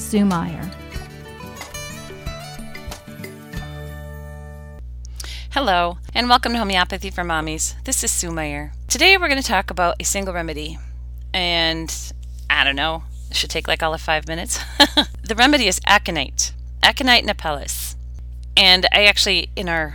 Sue 0.00 0.24
Meyer. 0.24 0.68
Hello, 5.50 5.98
and 6.14 6.28
welcome 6.28 6.52
to 6.52 6.58
Homeopathy 6.58 7.10
for 7.10 7.22
Mommies. 7.22 7.74
This 7.84 8.02
is 8.02 8.10
Sue 8.10 8.32
Meyer. 8.32 8.72
Today 8.88 9.16
we're 9.16 9.28
going 9.28 9.40
to 9.40 9.46
talk 9.46 9.70
about 9.70 9.96
a 10.00 10.04
single 10.04 10.34
remedy. 10.34 10.78
And 11.32 11.94
I 12.48 12.64
don't 12.64 12.74
know, 12.74 13.04
it 13.30 13.36
should 13.36 13.50
take 13.50 13.68
like 13.68 13.84
all 13.84 13.94
of 13.94 14.00
five 14.00 14.26
minutes. 14.26 14.58
the 15.22 15.36
remedy 15.36 15.68
is 15.68 15.80
aconite, 15.86 16.54
aconite 16.82 17.24
napellus. 17.24 17.94
And 18.56 18.86
I 18.92 19.04
actually, 19.04 19.50
in 19.54 19.68
our 19.68 19.94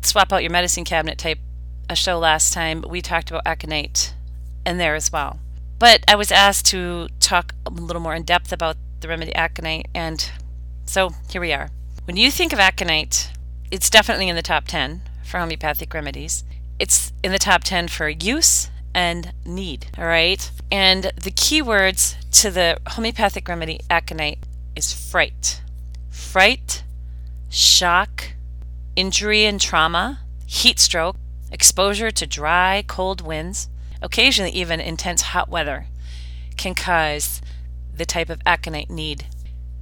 swap 0.00 0.32
out 0.32 0.42
your 0.42 0.52
medicine 0.52 0.84
cabinet 0.84 1.18
type 1.18 1.38
a 1.90 1.96
show 1.96 2.18
last 2.18 2.54
time, 2.54 2.82
we 2.88 3.02
talked 3.02 3.30
about 3.30 3.42
aconite 3.44 4.14
in 4.64 4.78
there 4.78 4.94
as 4.94 5.12
well. 5.12 5.40
But 5.78 6.04
I 6.08 6.14
was 6.14 6.32
asked 6.32 6.66
to 6.66 7.08
talk 7.20 7.54
a 7.66 7.70
little 7.70 8.00
more 8.00 8.14
in 8.14 8.22
depth 8.22 8.52
about 8.52 8.76
the 9.00 9.08
remedy 9.08 9.34
aconite, 9.34 9.88
and 9.94 10.30
so 10.84 11.10
here 11.30 11.40
we 11.40 11.52
are. 11.52 11.70
When 12.04 12.16
you 12.16 12.30
think 12.30 12.52
of 12.52 12.58
aconite, 12.58 13.30
it's 13.70 13.90
definitely 13.90 14.28
in 14.28 14.36
the 14.36 14.42
top 14.42 14.66
10 14.66 15.02
for 15.24 15.38
homeopathic 15.38 15.92
remedies. 15.92 16.44
It's 16.78 17.12
in 17.22 17.32
the 17.32 17.38
top 17.38 17.64
10 17.64 17.88
for 17.88 18.08
use 18.08 18.70
and 18.94 19.32
need, 19.44 19.86
all 19.98 20.06
right? 20.06 20.50
And 20.70 21.12
the 21.20 21.30
key 21.30 21.60
words 21.62 22.16
to 22.32 22.50
the 22.50 22.78
homeopathic 22.88 23.46
remedy 23.48 23.80
aconite 23.90 24.38
is 24.74 24.92
fright. 24.92 25.60
Fright, 26.10 26.82
shock, 27.48 28.32
injury 28.96 29.44
and 29.44 29.60
trauma, 29.60 30.20
heat 30.46 30.78
stroke, 30.78 31.16
exposure 31.52 32.10
to 32.10 32.26
dry, 32.26 32.84
cold 32.86 33.20
winds, 33.20 33.68
occasionally 34.02 34.50
even 34.52 34.80
intense 34.80 35.22
hot 35.22 35.48
weather 35.48 35.86
can 36.56 36.74
cause 36.74 37.40
the 37.98 38.06
type 38.06 38.30
of 38.30 38.40
aconite 38.46 38.90
need. 38.90 39.26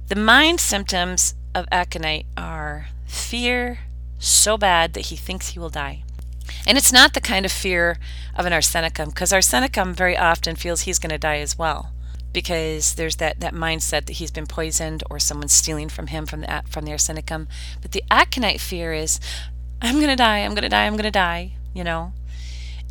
The 0.07 0.15
mind 0.15 0.59
symptoms 0.59 1.35
of 1.53 1.67
aconite 1.71 2.25
are 2.35 2.87
fear 3.05 3.79
so 4.19 4.57
bad 4.57 4.93
that 4.93 5.07
he 5.07 5.15
thinks 5.15 5.49
he 5.49 5.59
will 5.59 5.69
die. 5.69 6.03
And 6.65 6.77
it's 6.77 6.93
not 6.93 7.13
the 7.13 7.21
kind 7.21 7.45
of 7.45 7.51
fear 7.51 7.97
of 8.35 8.45
an 8.45 8.53
arsenicum, 8.53 9.07
because 9.07 9.31
arsenicum 9.31 9.93
very 9.93 10.17
often 10.17 10.55
feels 10.55 10.81
he's 10.81 10.99
going 10.99 11.11
to 11.11 11.17
die 11.17 11.39
as 11.39 11.57
well 11.57 11.91
because 12.37 12.93
there's 12.93 13.15
that, 13.15 13.39
that 13.39 13.51
mindset 13.51 14.05
that 14.05 14.17
he's 14.17 14.29
been 14.29 14.45
poisoned 14.45 15.03
or 15.09 15.17
someone's 15.17 15.53
stealing 15.53 15.89
from 15.89 16.05
him 16.05 16.23
from 16.27 16.41
the 16.41 16.63
from 16.69 16.85
the 16.85 16.91
arsenicum. 16.91 17.47
But 17.81 17.93
the 17.93 18.03
aconite 18.11 18.61
fear 18.61 18.93
is, 18.93 19.19
I'm 19.81 19.99
gonna 19.99 20.15
die, 20.15 20.39
I'm 20.39 20.53
gonna 20.53 20.69
die, 20.69 20.85
I'm 20.85 20.95
gonna 20.95 21.09
die, 21.09 21.53
you 21.73 21.83
know. 21.83 22.13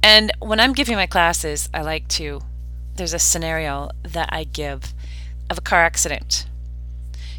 And 0.03 0.33
when 0.41 0.59
I'm 0.59 0.73
giving 0.73 0.97
my 0.97 1.07
classes, 1.07 1.69
I 1.73 1.83
like 1.83 2.09
to. 2.09 2.41
There's 2.97 3.15
a 3.15 3.21
scenario 3.21 3.91
that 4.03 4.29
I 4.33 4.43
give 4.43 4.95
of 5.49 5.59
a 5.59 5.63
car 5.63 5.83
accident. 5.83 6.47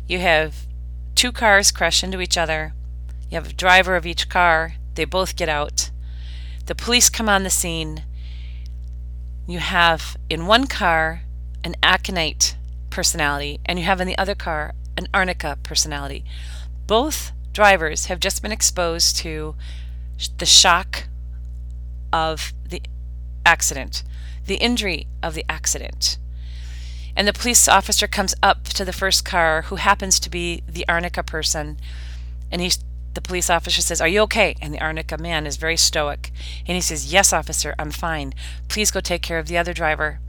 You 0.08 0.20
have 0.20 0.66
two 1.16 1.32
cars 1.32 1.72
crash 1.72 2.04
into 2.04 2.22
each 2.22 2.38
other. 2.38 2.74
You 3.30 3.36
have 3.36 3.50
a 3.50 3.54
driver 3.54 3.96
of 3.96 4.06
each 4.06 4.30
car. 4.30 4.76
They 4.96 5.06
both 5.06 5.36
get 5.36 5.50
out. 5.50 5.90
The 6.66 6.76
police 6.76 7.10
come 7.10 7.30
on 7.30 7.44
the 7.44 7.50
scene. 7.50 8.04
You 9.48 9.60
have 9.60 10.18
in 10.30 10.46
one 10.46 10.68
car 10.68 11.24
an 11.64 11.76
aconite 11.84 12.56
personality 12.90 13.60
and 13.66 13.78
you 13.80 13.86
have 13.86 14.02
in 14.02 14.08
the 14.08 14.18
other 14.18 14.36
car 14.36 14.74
an 14.98 15.08
arnica 15.14 15.58
personality. 15.64 16.24
Both 16.88 17.32
drivers 17.54 18.06
have 18.06 18.20
just 18.20 18.42
been 18.42 18.52
exposed 18.52 19.18
to 19.18 19.56
the 20.38 20.46
shock 20.46 21.08
of 22.12 22.54
the 22.68 22.82
accident, 23.46 24.04
the 24.46 24.56
injury 24.56 25.08
of 25.22 25.34
the 25.34 25.46
accident. 25.50 26.18
And 27.18 27.28
the 27.28 27.34
police 27.34 27.68
officer 27.68 28.06
comes 28.06 28.36
up 28.44 28.66
to 28.66 28.86
the 28.86 28.94
first 28.94 29.26
car, 29.26 29.64
who 29.64 29.78
happens 29.78 30.20
to 30.20 30.30
be 30.30 30.62
the 30.70 30.86
arnica 30.88 31.24
person, 31.24 31.78
and 32.52 32.62
he's 32.62 32.78
the 33.16 33.22
police 33.22 33.50
officer 33.50 33.82
says, 33.82 34.00
Are 34.00 34.08
you 34.08 34.22
okay? 34.22 34.56
And 34.62 34.72
the 34.72 34.80
arnica 34.80 35.18
man 35.18 35.48
is 35.48 35.58
very 35.58 35.78
stoic. 35.78 36.32
And 36.68 36.76
he 36.76 36.82
says, 36.82 37.12
Yes, 37.12 37.34
officer, 37.34 37.74
I'm 37.80 37.90
fine. 37.90 38.36
Please 38.68 38.92
go 38.92 39.00
take 39.00 39.24
care 39.24 39.40
of 39.40 39.48
the 39.48 39.58
other 39.58 39.74
driver. 39.74 40.20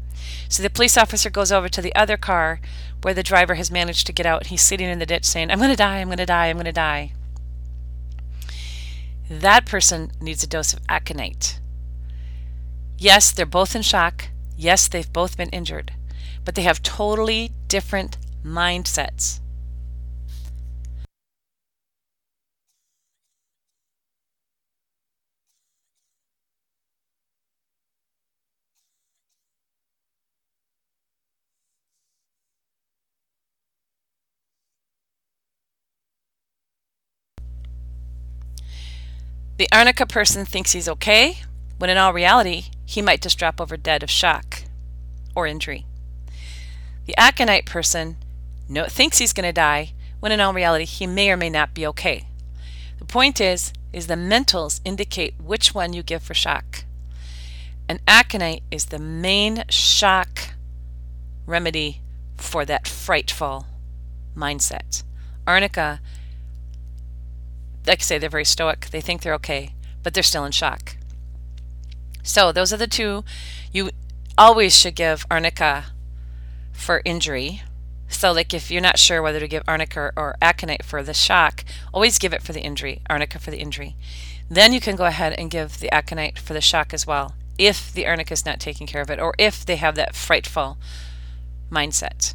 So 0.48 0.62
the 0.62 0.70
police 0.70 0.96
officer 0.96 1.28
goes 1.28 1.52
over 1.52 1.68
to 1.68 1.82
the 1.82 1.94
other 1.94 2.16
car 2.16 2.60
where 3.02 3.12
the 3.12 3.22
driver 3.22 3.56
has 3.56 3.70
managed 3.70 4.06
to 4.06 4.14
get 4.14 4.24
out. 4.24 4.46
He's 4.46 4.62
sitting 4.62 4.88
in 4.88 4.98
the 4.98 5.04
ditch 5.04 5.26
saying, 5.26 5.50
I'm 5.50 5.58
going 5.58 5.70
to 5.70 5.76
die, 5.76 5.98
I'm 5.98 6.08
going 6.08 6.16
to 6.16 6.24
die, 6.24 6.46
I'm 6.46 6.56
going 6.56 6.64
to 6.64 6.72
die. 6.72 7.12
That 9.28 9.66
person 9.66 10.10
needs 10.22 10.42
a 10.42 10.46
dose 10.46 10.72
of 10.72 10.80
aconite. 10.88 11.60
Yes, 12.96 13.30
they're 13.30 13.44
both 13.44 13.76
in 13.76 13.82
shock. 13.82 14.28
Yes, 14.56 14.88
they've 14.88 15.12
both 15.12 15.36
been 15.36 15.50
injured. 15.50 15.92
But 16.44 16.54
they 16.54 16.62
have 16.62 16.82
totally 16.82 17.52
different 17.68 18.16
mindsets. 18.44 19.40
The 39.58 39.68
arnica 39.72 40.06
person 40.06 40.44
thinks 40.44 40.70
he's 40.70 40.88
okay, 40.88 41.38
when 41.78 41.90
in 41.90 41.96
all 41.98 42.12
reality, 42.12 42.66
he 42.86 43.02
might 43.02 43.20
just 43.20 43.36
drop 43.40 43.60
over 43.60 43.76
dead 43.76 44.04
of 44.04 44.10
shock 44.10 44.62
or 45.34 45.48
injury. 45.48 45.87
The 47.08 47.16
aconite 47.16 47.64
person 47.64 48.18
no, 48.68 48.84
thinks 48.84 49.16
he's 49.16 49.32
going 49.32 49.48
to 49.48 49.52
die, 49.52 49.94
when 50.20 50.30
in 50.30 50.40
all 50.40 50.52
reality, 50.52 50.84
he 50.84 51.06
may 51.06 51.30
or 51.30 51.38
may 51.38 51.48
not 51.48 51.72
be 51.72 51.86
okay. 51.86 52.26
The 52.98 53.06
point 53.06 53.40
is, 53.40 53.72
is 53.94 54.08
the 54.08 54.14
mentals 54.14 54.82
indicate 54.84 55.40
which 55.42 55.74
one 55.74 55.94
you 55.94 56.02
give 56.02 56.22
for 56.22 56.34
shock. 56.34 56.84
And 57.88 58.00
aconite 58.06 58.62
is 58.70 58.86
the 58.86 58.98
main 58.98 59.64
shock 59.70 60.50
remedy 61.46 62.02
for 62.36 62.66
that 62.66 62.86
frightful 62.86 63.64
mindset. 64.36 65.02
Arnica 65.46 66.00
like 67.86 68.00
I 68.00 68.02
say, 68.02 68.18
they're 68.18 68.28
very 68.28 68.44
stoic. 68.44 68.90
They 68.90 69.00
think 69.00 69.22
they're 69.22 69.32
okay, 69.36 69.72
but 70.02 70.12
they're 70.12 70.22
still 70.22 70.44
in 70.44 70.52
shock. 70.52 70.96
So 72.22 72.52
those 72.52 72.70
are 72.70 72.76
the 72.76 72.86
two. 72.86 73.24
You 73.72 73.88
always 74.36 74.76
should 74.76 74.94
give 74.94 75.24
arnica 75.30 75.86
for 76.78 77.02
injury. 77.04 77.62
So 78.08 78.32
like 78.32 78.54
if 78.54 78.70
you're 78.70 78.80
not 78.80 78.98
sure 78.98 79.20
whether 79.20 79.40
to 79.40 79.48
give 79.48 79.62
arnica 79.66 80.12
or 80.16 80.36
aconite 80.40 80.84
for 80.84 81.02
the 81.02 81.12
shock, 81.12 81.64
always 81.92 82.18
give 82.18 82.32
it 82.32 82.42
for 82.42 82.52
the 82.52 82.62
injury, 82.62 83.02
arnica 83.10 83.38
for 83.38 83.50
the 83.50 83.58
injury. 83.58 83.96
Then 84.48 84.72
you 84.72 84.80
can 84.80 84.96
go 84.96 85.04
ahead 85.04 85.34
and 85.34 85.50
give 85.50 85.80
the 85.80 85.92
aconite 85.92 86.38
for 86.38 86.54
the 86.54 86.60
shock 86.60 86.94
as 86.94 87.06
well, 87.06 87.34
if 87.58 87.92
the 87.92 88.06
arnica 88.06 88.32
is 88.32 88.46
not 88.46 88.60
taking 88.60 88.86
care 88.86 89.02
of 89.02 89.10
it, 89.10 89.20
or 89.20 89.34
if 89.38 89.66
they 89.66 89.76
have 89.76 89.96
that 89.96 90.14
frightful 90.14 90.78
mindset. 91.70 92.34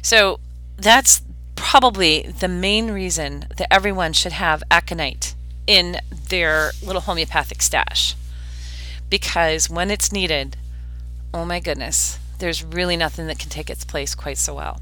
So 0.00 0.40
that's 0.76 1.20
probably 1.56 2.22
the 2.22 2.48
main 2.48 2.90
reason 2.90 3.46
that 3.56 3.72
everyone 3.72 4.14
should 4.14 4.32
have 4.32 4.62
aconite 4.70 5.34
in 5.66 5.98
their 6.28 6.70
little 6.82 7.02
homeopathic 7.02 7.60
stash. 7.60 8.14
Because 9.10 9.68
when 9.68 9.90
it's 9.90 10.12
needed, 10.12 10.56
oh 11.34 11.44
my 11.44 11.60
goodness, 11.60 12.18
there's 12.38 12.64
really 12.64 12.96
nothing 12.96 13.26
that 13.28 13.38
can 13.38 13.50
take 13.50 13.70
its 13.70 13.84
place 13.84 14.14
quite 14.14 14.38
so 14.38 14.54
well. 14.54 14.80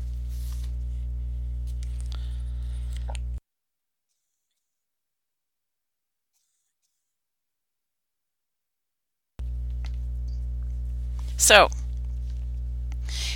So, 11.36 11.68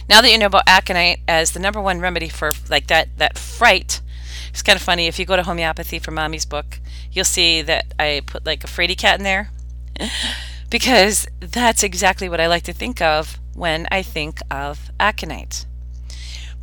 now 0.09 0.21
that 0.21 0.31
you 0.31 0.39
know 0.39 0.47
about 0.47 0.65
aconite 0.67 1.21
as 1.29 1.53
the 1.53 1.59
number 1.61 1.81
one 1.81 2.01
remedy 2.01 2.29
for 2.29 2.53
like 2.69 2.87
that 2.89 3.09
that 3.19 3.39
fright, 3.39 4.01
it's 4.51 4.63
kind 4.63 4.77
of 4.77 4.83
funny. 4.83 5.07
If 5.07 5.19
you 5.19 5.27
go 5.27 5.37
to 5.37 5.43
homeopathy 5.43 5.99
for 5.99 6.11
mommy's 6.11 6.45
book, 6.45 6.79
you'll 7.13 7.25
see 7.25 7.63
that 7.63 7.93
I 7.99 8.23
put 8.27 8.47
like 8.47 8.65
a 8.65 8.67
fraidy 8.67 8.97
cat 8.97 9.19
in 9.19 9.25
there 9.25 9.51
because 10.71 11.27
that's 11.41 11.83
exactly 11.83 12.29
what 12.29 12.41
I 12.41 12.47
like 12.47 12.65
to 12.65 12.73
think 12.73 13.01
of 13.01 13.39
when 13.57 13.89
I 13.91 14.03
think 14.03 14.41
of 14.51 14.91
aconite. 15.01 15.67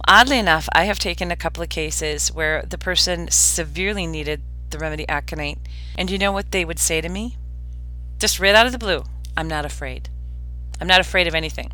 Oddly 0.08 0.38
enough, 0.38 0.70
I 0.74 0.84
have 0.84 1.00
taken 1.00 1.32
a 1.32 1.36
couple 1.36 1.64
of 1.64 1.70
cases 1.70 2.32
where 2.32 2.62
the 2.62 2.78
person 2.78 3.30
severely 3.32 4.06
needed 4.06 4.42
the 4.70 4.78
remedy 4.78 5.08
aconite, 5.10 5.60
and 5.98 6.10
you 6.10 6.18
know 6.18 6.32
what 6.32 6.52
they 6.52 6.66
would 6.66 6.80
say 6.80 7.02
to 7.02 7.10
me? 7.10 7.38
Just 8.20 8.40
right 8.40 8.56
out 8.56 8.66
of 8.66 8.72
the 8.72 8.78
blue, 8.78 9.04
I'm 9.36 9.48
not 9.48 9.66
afraid. 9.66 10.10
I'm 10.80 10.88
not 10.88 11.00
afraid 11.00 11.28
of 11.28 11.36
anything. 11.36 11.72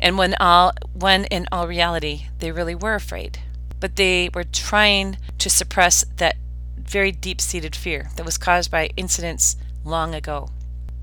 And 0.00 0.16
when 0.16 0.34
all 0.40 0.72
when 0.92 1.24
in 1.26 1.46
all 1.50 1.66
reality 1.66 2.26
they 2.38 2.52
really 2.52 2.74
were 2.74 2.94
afraid. 2.94 3.38
But 3.80 3.96
they 3.96 4.28
were 4.34 4.44
trying 4.44 5.18
to 5.38 5.50
suppress 5.50 6.04
that 6.16 6.36
very 6.76 7.12
deep-seated 7.12 7.76
fear 7.76 8.10
that 8.16 8.26
was 8.26 8.38
caused 8.38 8.70
by 8.70 8.90
incidents 8.96 9.56
long 9.84 10.14
ago. 10.14 10.50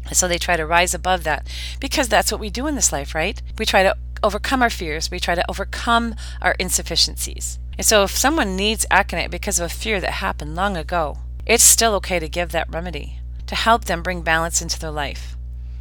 And 0.07 0.15
so 0.15 0.27
they 0.27 0.37
try 0.37 0.55
to 0.55 0.65
rise 0.65 0.93
above 0.93 1.23
that 1.23 1.47
because 1.79 2.07
that's 2.07 2.31
what 2.31 2.41
we 2.41 2.49
do 2.49 2.67
in 2.67 2.75
this 2.75 2.91
life, 2.91 3.15
right? 3.15 3.41
We 3.57 3.65
try 3.65 3.83
to 3.83 3.95
overcome 4.23 4.61
our 4.61 4.69
fears, 4.69 5.11
we 5.11 5.19
try 5.19 5.35
to 5.35 5.49
overcome 5.49 6.15
our 6.41 6.55
insufficiencies. 6.59 7.59
And 7.77 7.85
so 7.85 8.03
if 8.03 8.11
someone 8.11 8.55
needs 8.55 8.85
aconite 8.89 9.31
because 9.31 9.59
of 9.59 9.65
a 9.65 9.73
fear 9.73 9.99
that 9.99 10.11
happened 10.11 10.55
long 10.55 10.77
ago, 10.77 11.17
it's 11.45 11.63
still 11.63 11.93
okay 11.95 12.19
to 12.19 12.29
give 12.29 12.51
that 12.51 12.71
remedy 12.71 13.19
to 13.47 13.55
help 13.55 13.85
them 13.85 14.01
bring 14.01 14.21
balance 14.21 14.61
into 14.61 14.79
their 14.79 14.91
life 14.91 15.35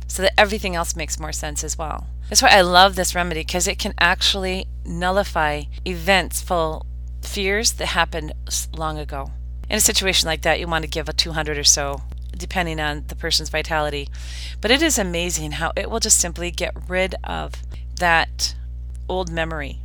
so 0.06 0.23
that 0.23 0.38
everything 0.38 0.75
else 0.75 0.97
makes 0.97 1.19
more 1.19 1.32
sense 1.32 1.65
as 1.65 1.79
well. 1.79 2.06
That's 2.29 2.43
why 2.43 2.50
I 2.50 2.61
love 2.62 2.97
this 2.97 3.15
remedy 3.15 3.41
because 3.41 3.67
it 3.69 3.79
can 3.79 3.94
actually 3.99 4.67
nullify 4.85 5.65
events 5.87 6.43
full 6.43 6.87
fears 7.23 7.73
that 7.73 7.87
happened 7.87 8.32
long 8.77 8.99
ago. 8.99 9.31
In 9.70 9.77
a 9.77 9.81
situation 9.81 10.27
like 10.27 10.43
that, 10.43 10.61
you 10.61 10.67
want 10.67 10.85
to 10.85 10.91
give 10.91 11.09
a 11.09 11.12
200 11.12 11.56
or 11.56 11.65
so 11.65 12.03
depending 12.39 12.81
on 12.81 13.05
the 13.09 13.17
person's 13.17 13.49
vitality. 13.49 14.09
But 14.61 14.71
it 14.71 14.83
is 14.83 14.99
amazing 14.99 15.53
how 15.53 15.73
it 15.77 15.91
will 15.91 16.01
just 16.01 16.21
simply 16.21 16.51
get 16.51 16.75
rid 16.89 17.15
of 17.25 17.55
that 17.97 18.55
old 19.09 19.31
memory. 19.31 19.79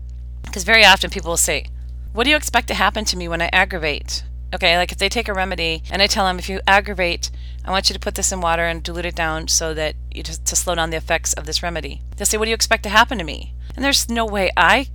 Because 0.44 0.64
very 0.64 0.86
often 0.86 1.10
people 1.10 1.30
will 1.30 1.38
say, 1.38 1.66
What 2.14 2.24
do 2.24 2.30
you 2.30 2.36
expect 2.36 2.68
to 2.70 2.74
happen 2.74 3.06
to 3.06 3.18
me 3.18 3.28
when 3.28 3.42
I 3.42 3.50
aggravate? 3.54 4.24
Okay, 4.54 4.78
like 4.78 4.92
if 4.92 4.98
they 4.98 5.10
take 5.10 5.28
a 5.28 5.34
remedy 5.34 5.84
and 5.92 6.02
I 6.02 6.08
tell 6.08 6.26
them, 6.26 6.40
if 6.40 6.50
you 6.50 6.60
aggravate, 6.68 7.30
I 7.64 7.72
want 7.72 7.90
you 7.90 7.94
to 7.94 8.00
put 8.00 8.16
this 8.16 8.32
in 8.32 8.42
water 8.42 8.64
and 8.64 8.82
dilute 8.82 9.06
it 9.06 9.16
down 9.16 9.48
so 9.48 9.76
that 9.76 9.96
you 10.12 10.24
just 10.24 10.46
to 10.46 10.56
slow 10.56 10.74
down 10.74 10.90
the 10.90 10.98
effects 10.98 11.34
of 11.34 11.46
this 11.46 11.62
remedy. 11.62 12.02
They'll 12.16 12.26
say, 12.26 12.38
What 12.38 12.46
do 12.46 12.50
you 12.50 12.56
expect 12.56 12.84
to 12.84 12.90
happen 12.90 13.18
to 13.20 13.24
me? 13.24 13.54
And 13.76 13.86
there's 13.86 14.10
no 14.10 14.26
way 14.26 14.52
I 14.58 14.88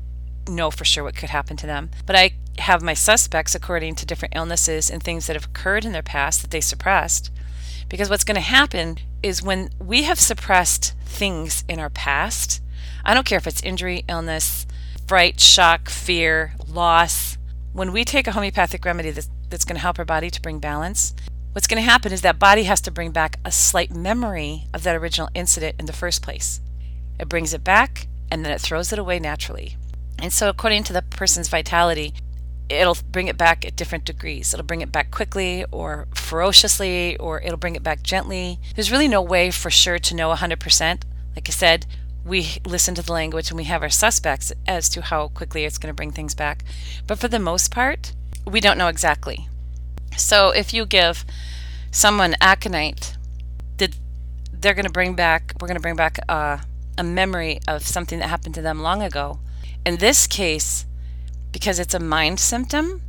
know 0.48 0.70
for 0.70 0.84
sure 0.84 1.04
what 1.04 1.16
could 1.16 1.30
happen 1.30 1.56
to 1.58 1.66
them. 1.66 1.90
But 2.04 2.16
I 2.16 2.32
have 2.58 2.82
my 2.82 2.94
suspects 2.94 3.54
according 3.54 3.94
to 3.96 4.06
different 4.06 4.34
illnesses 4.36 4.90
and 4.90 5.02
things 5.02 5.26
that 5.26 5.36
have 5.36 5.46
occurred 5.46 5.84
in 5.84 5.92
their 5.92 6.02
past 6.02 6.42
that 6.42 6.50
they 6.50 6.60
suppressed. 6.60 7.30
Because 7.94 8.10
what's 8.10 8.24
going 8.24 8.34
to 8.34 8.40
happen 8.40 8.98
is 9.22 9.40
when 9.40 9.70
we 9.78 10.02
have 10.02 10.18
suppressed 10.18 10.94
things 11.04 11.62
in 11.68 11.78
our 11.78 11.90
past, 11.90 12.60
I 13.04 13.14
don't 13.14 13.24
care 13.24 13.38
if 13.38 13.46
it's 13.46 13.62
injury, 13.62 14.02
illness, 14.08 14.66
fright, 15.06 15.38
shock, 15.38 15.88
fear, 15.88 16.54
loss, 16.66 17.38
when 17.72 17.92
we 17.92 18.04
take 18.04 18.26
a 18.26 18.32
homeopathic 18.32 18.84
remedy 18.84 19.12
that's, 19.12 19.30
that's 19.48 19.64
going 19.64 19.76
to 19.76 19.80
help 19.80 20.00
our 20.00 20.04
body 20.04 20.28
to 20.28 20.42
bring 20.42 20.58
balance, 20.58 21.14
what's 21.52 21.68
going 21.68 21.80
to 21.80 21.88
happen 21.88 22.12
is 22.12 22.22
that 22.22 22.40
body 22.40 22.64
has 22.64 22.80
to 22.80 22.90
bring 22.90 23.12
back 23.12 23.38
a 23.44 23.52
slight 23.52 23.92
memory 23.92 24.66
of 24.74 24.82
that 24.82 24.96
original 24.96 25.30
incident 25.32 25.76
in 25.78 25.86
the 25.86 25.92
first 25.92 26.20
place. 26.20 26.60
It 27.20 27.28
brings 27.28 27.54
it 27.54 27.62
back 27.62 28.08
and 28.28 28.44
then 28.44 28.50
it 28.50 28.60
throws 28.60 28.92
it 28.92 28.98
away 28.98 29.20
naturally. 29.20 29.76
And 30.18 30.32
so, 30.32 30.48
according 30.48 30.82
to 30.84 30.92
the 30.92 31.02
person's 31.02 31.46
vitality, 31.46 32.12
it'll 32.68 32.96
bring 33.10 33.28
it 33.28 33.36
back 33.36 33.64
at 33.64 33.76
different 33.76 34.04
degrees. 34.04 34.52
It'll 34.52 34.66
bring 34.66 34.80
it 34.80 34.92
back 34.92 35.10
quickly 35.10 35.64
or 35.70 36.06
ferociously, 36.14 37.16
or 37.18 37.40
it'll 37.42 37.58
bring 37.58 37.76
it 37.76 37.82
back 37.82 38.02
gently. 38.02 38.58
There's 38.74 38.90
really 38.90 39.08
no 39.08 39.22
way 39.22 39.50
for 39.50 39.70
sure 39.70 39.98
to 39.98 40.14
know 40.14 40.32
100%. 40.34 41.02
Like 41.36 41.48
I 41.48 41.52
said, 41.52 41.86
we 42.24 42.58
listen 42.64 42.94
to 42.94 43.02
the 43.02 43.12
language 43.12 43.50
and 43.50 43.56
we 43.56 43.64
have 43.64 43.82
our 43.82 43.90
suspects 43.90 44.52
as 44.66 44.88
to 44.90 45.02
how 45.02 45.28
quickly 45.28 45.64
it's 45.64 45.78
going 45.78 45.92
to 45.92 45.96
bring 45.96 46.10
things 46.10 46.34
back. 46.34 46.64
But 47.06 47.18
for 47.18 47.28
the 47.28 47.38
most 47.38 47.70
part, 47.70 48.12
we 48.46 48.60
don't 48.60 48.78
know 48.78 48.88
exactly. 48.88 49.48
So 50.16 50.50
if 50.50 50.72
you 50.72 50.86
give 50.86 51.24
someone 51.90 52.34
aconite, 52.40 53.16
they're 54.64 54.74
going 54.74 54.86
to 54.86 54.90
bring 54.90 55.14
back, 55.14 55.52
we're 55.60 55.68
going 55.68 55.76
to 55.76 55.82
bring 55.82 55.96
back 55.96 56.18
a, 56.26 56.62
a 56.96 57.04
memory 57.04 57.60
of 57.68 57.86
something 57.86 58.18
that 58.18 58.28
happened 58.28 58.54
to 58.54 58.62
them 58.62 58.80
long 58.80 59.02
ago. 59.02 59.38
In 59.84 59.98
this 59.98 60.26
case, 60.26 60.86
because 61.54 61.78
it's 61.78 61.94
a 61.94 62.00
mind 62.00 62.40
symptom, 62.40 63.00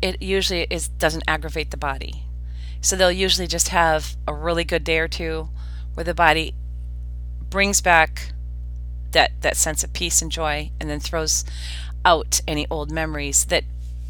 it 0.00 0.22
usually 0.22 0.66
is 0.70 0.88
doesn't 0.88 1.22
aggravate 1.28 1.70
the 1.70 1.76
body. 1.76 2.22
So 2.80 2.96
they'll 2.96 3.12
usually 3.12 3.46
just 3.46 3.68
have 3.68 4.16
a 4.26 4.32
really 4.32 4.64
good 4.64 4.84
day 4.84 4.98
or 4.98 5.06
two 5.06 5.50
where 5.92 6.02
the 6.02 6.14
body 6.14 6.54
brings 7.50 7.82
back 7.82 8.32
that 9.12 9.32
that 9.42 9.58
sense 9.58 9.84
of 9.84 9.92
peace 9.92 10.22
and 10.22 10.32
joy 10.32 10.70
and 10.80 10.88
then 10.88 10.98
throws 10.98 11.44
out 12.06 12.40
any 12.48 12.66
old 12.70 12.90
memories 12.90 13.44
that 13.44 13.64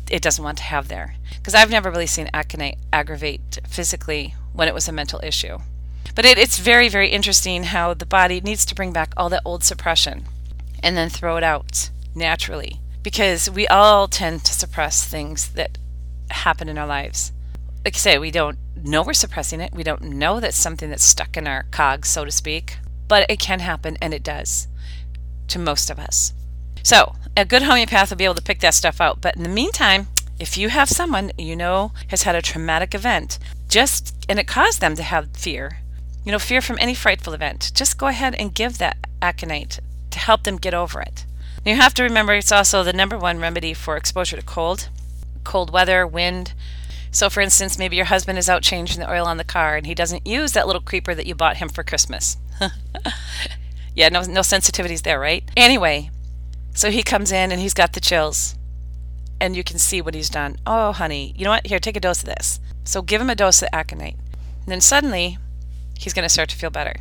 it 0.08 0.22
doesn't 0.22 0.44
want 0.44 0.58
to 0.58 0.64
have 0.64 0.86
there. 0.86 1.16
Because 1.38 1.56
I've 1.56 1.70
never 1.70 1.90
really 1.90 2.06
seen 2.06 2.30
aconite 2.32 2.78
aggravate 2.92 3.58
physically 3.66 4.36
when 4.52 4.68
it 4.68 4.74
was 4.74 4.86
a 4.86 4.92
mental 4.92 5.20
issue. 5.24 5.58
But 6.14 6.24
it, 6.24 6.38
it's 6.38 6.60
very, 6.60 6.88
very 6.88 7.08
interesting 7.08 7.64
how 7.64 7.92
the 7.92 8.06
body 8.06 8.40
needs 8.40 8.64
to 8.66 8.74
bring 8.76 8.92
back 8.92 9.14
all 9.16 9.28
that 9.30 9.42
old 9.44 9.64
suppression 9.64 10.26
and 10.80 10.96
then 10.96 11.08
throw 11.08 11.36
it 11.36 11.42
out 11.42 11.90
naturally 12.14 12.80
because 13.02 13.50
we 13.50 13.66
all 13.68 14.08
tend 14.08 14.44
to 14.44 14.52
suppress 14.52 15.04
things 15.04 15.50
that 15.50 15.78
happen 16.30 16.68
in 16.68 16.78
our 16.78 16.86
lives. 16.86 17.32
Like 17.84 17.94
I 17.94 17.98
say, 17.98 18.18
we 18.18 18.30
don't 18.30 18.58
know 18.76 19.02
we're 19.02 19.12
suppressing 19.12 19.60
it. 19.60 19.72
We 19.72 19.82
don't 19.82 20.02
know 20.02 20.40
that's 20.40 20.56
something 20.56 20.90
that's 20.90 21.04
stuck 21.04 21.36
in 21.36 21.46
our 21.46 21.64
cogs, 21.70 22.08
so 22.08 22.24
to 22.24 22.30
speak. 22.30 22.78
But 23.06 23.30
it 23.30 23.40
can 23.40 23.60
happen, 23.60 23.96
and 24.02 24.12
it 24.12 24.22
does 24.22 24.68
to 25.48 25.58
most 25.58 25.90
of 25.90 25.98
us. 25.98 26.34
So, 26.82 27.14
a 27.36 27.44
good 27.44 27.62
homeopath 27.62 28.10
will 28.10 28.16
be 28.16 28.24
able 28.24 28.34
to 28.34 28.42
pick 28.42 28.60
that 28.60 28.74
stuff 28.74 29.00
out. 29.00 29.20
But 29.20 29.36
in 29.36 29.42
the 29.42 29.48
meantime, 29.48 30.08
if 30.38 30.56
you 30.56 30.68
have 30.68 30.88
someone 30.88 31.32
you 31.38 31.56
know 31.56 31.92
has 32.08 32.22
had 32.22 32.34
a 32.34 32.42
traumatic 32.42 32.94
event, 32.94 33.38
just 33.68 34.14
and 34.28 34.38
it 34.38 34.46
caused 34.46 34.80
them 34.80 34.94
to 34.96 35.02
have 35.02 35.36
fear, 35.36 35.78
you 36.24 36.32
know, 36.32 36.38
fear 36.38 36.60
from 36.60 36.78
any 36.80 36.94
frightful 36.94 37.32
event, 37.32 37.72
just 37.74 37.98
go 37.98 38.06
ahead 38.06 38.34
and 38.34 38.54
give 38.54 38.78
that 38.78 38.98
aconite 39.22 39.80
to 40.10 40.18
help 40.18 40.44
them 40.44 40.56
get 40.56 40.74
over 40.74 41.00
it. 41.00 41.24
You 41.64 41.74
have 41.74 41.94
to 41.94 42.02
remember 42.02 42.34
it's 42.34 42.52
also 42.52 42.82
the 42.82 42.92
number 42.92 43.18
one 43.18 43.40
remedy 43.40 43.74
for 43.74 43.96
exposure 43.96 44.36
to 44.36 44.42
cold, 44.42 44.88
cold 45.44 45.72
weather, 45.72 46.06
wind. 46.06 46.54
So, 47.10 47.28
for 47.28 47.40
instance, 47.40 47.78
maybe 47.78 47.96
your 47.96 48.06
husband 48.06 48.38
is 48.38 48.48
out 48.48 48.62
changing 48.62 49.00
the 49.00 49.10
oil 49.10 49.26
on 49.26 49.38
the 49.38 49.44
car 49.44 49.76
and 49.76 49.86
he 49.86 49.94
doesn't 49.94 50.26
use 50.26 50.52
that 50.52 50.66
little 50.66 50.82
creeper 50.82 51.14
that 51.14 51.26
you 51.26 51.34
bought 51.34 51.56
him 51.56 51.68
for 51.68 51.82
Christmas. 51.82 52.36
yeah, 53.94 54.08
no, 54.08 54.22
no 54.22 54.40
sensitivities 54.40 55.02
there, 55.02 55.18
right? 55.18 55.44
Anyway, 55.56 56.10
so 56.74 56.90
he 56.90 57.02
comes 57.02 57.32
in 57.32 57.50
and 57.50 57.60
he's 57.60 57.74
got 57.74 57.92
the 57.92 58.00
chills 58.00 58.54
and 59.40 59.56
you 59.56 59.64
can 59.64 59.78
see 59.78 60.00
what 60.00 60.14
he's 60.14 60.30
done. 60.30 60.56
Oh, 60.66 60.92
honey, 60.92 61.34
you 61.36 61.44
know 61.44 61.50
what? 61.50 61.66
Here, 61.66 61.78
take 61.78 61.96
a 61.96 62.00
dose 62.00 62.20
of 62.20 62.28
this. 62.28 62.60
So 62.84 63.02
give 63.02 63.20
him 63.20 63.30
a 63.30 63.34
dose 63.34 63.62
of 63.62 63.68
aconite. 63.72 64.16
And 64.62 64.68
then 64.68 64.80
suddenly, 64.80 65.38
he's 65.98 66.12
going 66.12 66.24
to 66.24 66.28
start 66.28 66.48
to 66.50 66.56
feel 66.56 66.70
better 66.70 66.94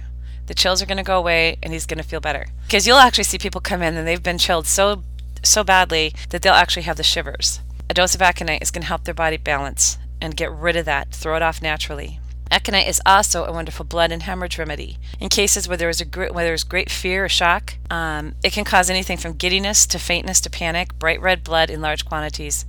the 0.47 0.55
chills 0.55 0.81
are 0.81 0.85
going 0.85 0.97
to 0.97 1.03
go 1.03 1.17
away 1.17 1.57
and 1.61 1.71
he's 1.71 1.85
going 1.85 1.97
to 1.97 2.07
feel 2.07 2.19
better. 2.19 2.47
Because 2.65 2.87
you'll 2.87 2.97
actually 2.97 3.25
see 3.25 3.37
people 3.37 3.61
come 3.61 3.81
in 3.81 3.95
and 3.95 4.07
they've 4.07 4.23
been 4.23 4.37
chilled 4.37 4.67
so 4.67 5.03
so 5.43 5.63
badly 5.63 6.13
that 6.29 6.41
they'll 6.41 6.53
actually 6.53 6.83
have 6.83 6.97
the 6.97 7.03
shivers. 7.03 7.59
A 7.89 7.93
dose 7.93 8.15
of 8.15 8.21
aconite 8.21 8.61
is 8.61 8.71
going 8.71 8.81
to 8.81 8.87
help 8.87 9.03
their 9.03 9.13
body 9.13 9.37
balance 9.37 9.97
and 10.19 10.35
get 10.35 10.51
rid 10.51 10.75
of 10.75 10.85
that, 10.85 11.11
throw 11.11 11.35
it 11.35 11.41
off 11.41 11.61
naturally. 11.61 12.19
Aconite 12.49 12.87
is 12.87 13.01
also 13.05 13.45
a 13.45 13.51
wonderful 13.51 13.85
blood 13.85 14.11
and 14.11 14.23
hemorrhage 14.23 14.57
remedy. 14.57 14.97
In 15.19 15.29
cases 15.29 15.67
where 15.67 15.77
there 15.77 15.89
is 15.89 16.01
a 16.01 16.05
great, 16.05 16.33
where 16.33 16.45
there 16.45 16.53
is 16.53 16.63
great 16.63 16.89
fear 16.89 17.25
or 17.25 17.29
shock, 17.29 17.75
um, 17.89 18.35
it 18.43 18.53
can 18.53 18.63
cause 18.63 18.89
anything 18.89 19.17
from 19.17 19.33
giddiness 19.33 19.85
to 19.87 19.99
faintness 19.99 20.41
to 20.41 20.49
panic, 20.49 20.97
bright 20.97 21.21
red 21.21 21.43
blood 21.43 21.69
in 21.69 21.81
large 21.81 22.05
quantities. 22.05 22.65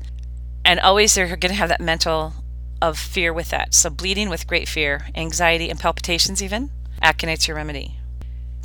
And 0.65 0.81
always 0.81 1.15
they're 1.15 1.29
going 1.29 1.53
to 1.53 1.55
have 1.55 1.69
that 1.69 1.81
mental 1.81 2.35
of 2.83 2.99
fear 2.99 3.33
with 3.33 3.51
that. 3.51 3.75
So 3.75 3.91
bleeding 3.91 4.29
with 4.29 4.47
great 4.47 4.69
fear, 4.69 5.07
anxiety, 5.15 5.71
and 5.71 5.81
palpitations 5.81 6.43
even. 6.43 6.71
Aconite's 7.03 7.49
your 7.49 7.57
remedy. 7.57 7.97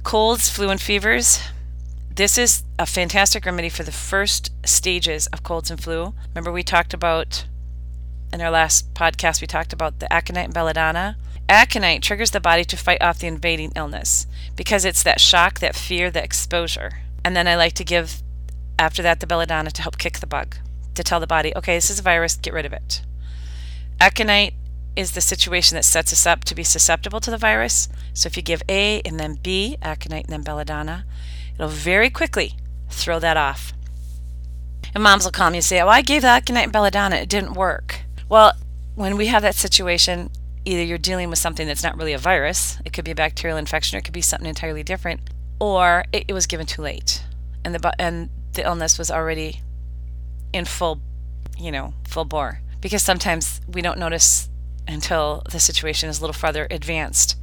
Colds, 0.03 0.49
flu, 0.49 0.69
and 0.69 0.81
fevers. 0.81 1.39
This 2.13 2.37
is 2.37 2.63
a 2.77 2.85
fantastic 2.85 3.45
remedy 3.45 3.69
for 3.69 3.83
the 3.83 3.91
first 3.91 4.51
stages 4.65 5.27
of 5.27 5.43
colds 5.43 5.71
and 5.71 5.81
flu. 5.81 6.13
Remember, 6.29 6.51
we 6.51 6.63
talked 6.63 6.93
about 6.93 7.45
in 8.31 8.41
our 8.41 8.51
last 8.51 8.93
podcast, 8.93 9.41
we 9.41 9.47
talked 9.47 9.73
about 9.73 9.99
the 9.99 10.11
aconite 10.11 10.45
and 10.45 10.53
belladonna. 10.53 11.17
Aconite 11.47 12.01
triggers 12.01 12.31
the 12.31 12.39
body 12.39 12.63
to 12.65 12.77
fight 12.77 13.01
off 13.01 13.19
the 13.19 13.27
invading 13.27 13.71
illness 13.75 14.25
because 14.55 14.85
it's 14.85 15.03
that 15.03 15.19
shock, 15.19 15.59
that 15.59 15.75
fear, 15.75 16.09
that 16.09 16.23
exposure. 16.23 17.01
And 17.23 17.35
then 17.35 17.47
I 17.47 17.55
like 17.55 17.73
to 17.73 17.83
give, 17.83 18.23
after 18.79 19.01
that, 19.03 19.19
the 19.19 19.27
belladonna 19.27 19.71
to 19.71 19.81
help 19.81 19.97
kick 19.97 20.19
the 20.19 20.27
bug, 20.27 20.57
to 20.95 21.03
tell 21.03 21.19
the 21.19 21.27
body, 21.27 21.53
okay, 21.55 21.75
this 21.75 21.89
is 21.89 21.99
a 21.99 22.03
virus, 22.03 22.35
get 22.35 22.53
rid 22.53 22.65
of 22.65 22.73
it. 22.73 23.01
Aconite 24.01 24.53
is 24.95 25.11
the 25.11 25.21
situation 25.21 25.75
that 25.75 25.85
sets 25.85 26.13
us 26.13 26.25
up 26.25 26.43
to 26.45 26.55
be 26.55 26.63
susceptible 26.63 27.19
to 27.19 27.31
the 27.31 27.37
virus. 27.37 27.87
So 28.13 28.27
if 28.27 28.37
you 28.37 28.43
give 28.43 28.61
A 28.69 29.01
and 29.01 29.19
then 29.19 29.39
B, 29.41 29.77
aconite 29.81 30.25
and 30.25 30.33
then 30.33 30.43
belladonna, 30.43 31.05
it'll 31.55 31.67
very 31.67 32.09
quickly 32.09 32.53
throw 32.89 33.19
that 33.19 33.37
off. 33.37 33.73
And 34.93 35.03
moms 35.03 35.25
will 35.25 35.31
call 35.31 35.49
me 35.49 35.57
and 35.57 35.65
say, 35.65 35.81
Oh, 35.81 35.87
I 35.87 36.01
gave 36.01 36.21
the 36.21 36.27
aconite 36.27 36.65
and 36.65 36.71
belladonna, 36.71 37.15
it 37.15 37.29
didn't 37.29 37.53
work. 37.53 38.01
Well, 38.29 38.53
when 38.95 39.17
we 39.17 39.27
have 39.27 39.41
that 39.41 39.55
situation, 39.55 40.29
either 40.65 40.83
you're 40.83 40.97
dealing 40.97 41.29
with 41.29 41.39
something 41.39 41.67
that's 41.67 41.83
not 41.83 41.97
really 41.97 42.13
a 42.13 42.17
virus, 42.17 42.77
it 42.85 42.93
could 42.93 43.05
be 43.05 43.11
a 43.11 43.15
bacterial 43.15 43.57
infection, 43.57 43.97
or 43.97 43.99
it 43.99 44.03
could 44.03 44.13
be 44.13 44.21
something 44.21 44.47
entirely 44.47 44.83
different, 44.83 45.21
or 45.59 46.05
it, 46.13 46.25
it 46.27 46.33
was 46.33 46.45
given 46.45 46.65
too 46.65 46.81
late. 46.81 47.23
And 47.65 47.73
the, 47.73 47.93
and 47.99 48.29
the 48.53 48.63
illness 48.63 48.99
was 48.99 49.09
already 49.09 49.61
in 50.51 50.65
full, 50.65 51.01
you 51.57 51.71
know, 51.71 51.93
full 52.07 52.25
bore. 52.25 52.61
Because 52.81 53.01
sometimes 53.01 53.61
we 53.67 53.81
don't 53.81 53.97
notice 53.97 54.49
until 54.87 55.43
the 55.49 55.59
situation 55.59 56.09
is 56.09 56.19
a 56.19 56.21
little 56.21 56.33
further 56.33 56.67
advanced. 56.69 57.37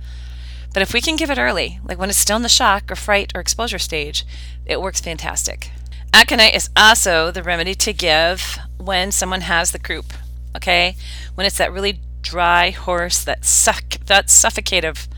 But 0.73 0.83
if 0.83 0.93
we 0.93 1.01
can 1.01 1.17
give 1.17 1.31
it 1.31 1.39
early, 1.39 1.81
like 1.85 1.99
when 1.99 2.11
it's 2.11 2.19
still 2.19 2.37
in 2.37 2.43
the 2.43 2.49
shock 2.49 2.91
or 2.91 2.97
fright 2.97 3.33
or 3.35 3.41
exposure 3.41 3.79
stage, 3.79 4.25
it 4.65 4.81
works 4.81 5.01
fantastic. 5.01 5.71
Aconite 6.13 6.55
is 6.55 6.71
also 6.77 7.31
the 7.31 7.43
remedy 7.43 7.75
to 7.75 7.93
give 7.93 8.59
when 8.79 9.13
someone 9.13 9.43
has 9.43 9.73
the 9.73 9.79
croup. 9.79 10.13
Okay, 10.57 10.97
when 11.35 11.47
it's 11.47 11.59
that 11.59 11.73
really 11.73 12.01
dry, 12.23 12.71
hoarse, 12.71 13.23
that 13.25 13.45
suck, 13.45 13.99
that 14.07 14.29
suffocative, 14.31 15.09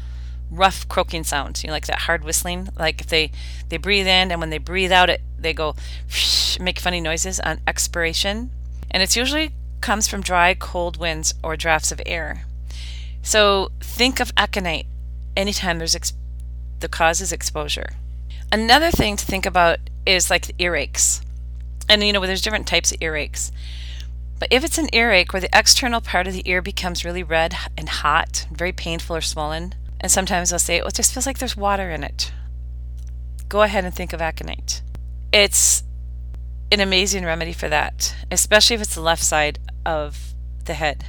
rough 0.50 0.86
croaking 0.88 1.24
sound. 1.24 1.62
You 1.62 1.68
know, 1.68 1.72
like 1.72 1.86
that 1.86 2.00
hard 2.00 2.24
whistling. 2.24 2.68
Like 2.78 3.00
if 3.00 3.06
they 3.06 3.30
they 3.68 3.78
breathe 3.78 4.06
in 4.06 4.30
and 4.30 4.40
when 4.40 4.50
they 4.50 4.58
breathe 4.58 4.92
out, 4.92 5.10
it 5.10 5.22
they 5.38 5.52
go 5.52 5.74
make 6.60 6.78
funny 6.78 7.00
noises 7.00 7.40
on 7.40 7.60
expiration, 7.66 8.50
and 8.90 9.02
it's 9.02 9.16
usually 9.16 9.52
comes 9.80 10.06
from 10.06 10.20
dry, 10.20 10.54
cold 10.54 10.96
winds 10.98 11.34
or 11.42 11.56
drafts 11.56 11.90
of 11.90 12.00
air. 12.06 12.44
So 13.22 13.70
think 13.80 14.20
of 14.20 14.32
aconite 14.36 14.86
anytime 15.36 15.78
there's 15.78 15.96
ex- 15.96 16.12
the 16.80 16.88
cause 16.88 17.20
is 17.20 17.32
exposure. 17.32 17.90
Another 18.50 18.90
thing 18.90 19.16
to 19.16 19.24
think 19.24 19.46
about 19.46 19.78
is 20.04 20.30
like 20.30 20.46
the 20.46 20.52
earaches. 20.54 21.22
And 21.88 22.02
you 22.02 22.12
know, 22.12 22.24
there's 22.24 22.42
different 22.42 22.66
types 22.66 22.92
of 22.92 23.00
earaches. 23.00 23.50
But 24.38 24.52
if 24.52 24.64
it's 24.64 24.78
an 24.78 24.88
earache 24.92 25.32
where 25.32 25.40
the 25.40 25.56
external 25.56 26.00
part 26.00 26.26
of 26.26 26.32
the 26.32 26.48
ear 26.48 26.60
becomes 26.60 27.04
really 27.04 27.22
red 27.22 27.54
and 27.76 27.88
hot, 27.88 28.46
very 28.50 28.72
painful 28.72 29.16
or 29.16 29.20
swollen, 29.20 29.74
and 30.00 30.10
sometimes 30.10 30.50
they'll 30.50 30.58
say, 30.58 30.80
oh, 30.80 30.88
it 30.88 30.94
just 30.94 31.14
feels 31.14 31.26
like 31.26 31.38
there's 31.38 31.56
water 31.56 31.90
in 31.90 32.02
it, 32.02 32.32
go 33.48 33.62
ahead 33.62 33.84
and 33.84 33.94
think 33.94 34.12
of 34.12 34.20
aconite. 34.20 34.82
It's 35.32 35.84
an 36.72 36.80
amazing 36.80 37.24
remedy 37.24 37.52
for 37.52 37.68
that, 37.68 38.16
especially 38.30 38.74
if 38.74 38.82
it's 38.82 38.94
the 38.94 39.00
left 39.00 39.22
side 39.22 39.58
of 39.86 40.34
the 40.64 40.74
head. 40.74 41.04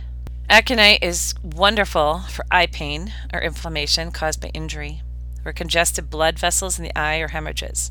Aconite 0.53 1.00
is 1.01 1.33
wonderful 1.41 2.19
for 2.29 2.45
eye 2.51 2.67
pain 2.67 3.12
or 3.33 3.41
inflammation 3.41 4.12
caused 4.12 4.39
by 4.39 4.50
injury 4.50 5.01
or 5.43 5.51
congested 5.51 6.12
blood 6.12 6.38
vessels 6.38 6.77
in 6.77 6.83
the 6.83 6.95
eye 6.95 7.17
or 7.17 7.29
hemorrhages. 7.29 7.89